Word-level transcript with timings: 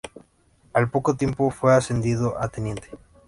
Al 0.73 0.89
poco 0.89 1.15
tiempo 1.15 1.51
fue 1.51 1.75
ascendido 1.75 2.35
a 2.41 2.47
teniente. 2.47 2.87